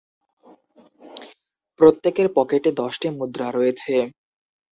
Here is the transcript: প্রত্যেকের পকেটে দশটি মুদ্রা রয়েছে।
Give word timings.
প্রত্যেকের 1.79 2.27
পকেটে 2.35 2.69
দশটি 2.81 3.07
মুদ্রা 3.17 3.47
রয়েছে। 3.49 3.93